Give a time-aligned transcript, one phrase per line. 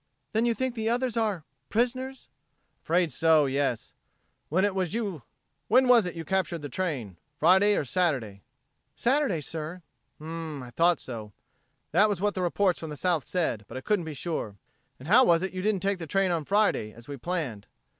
[0.33, 1.43] "Then you think the others are...
[1.69, 2.27] prisoners?"
[2.81, 3.93] "Afraid so yes.
[4.49, 4.95] When was
[6.07, 8.41] it you captured the train Friday or Saturday?"
[8.95, 9.83] "Saturday, sir."
[10.17, 10.25] "Hm
[10.57, 11.33] m m, I thought so.
[11.91, 14.55] That was what the reports from the South said, but I couldn't be sure.
[14.97, 17.67] And how was it you didn't take the train on Friday, as we planned?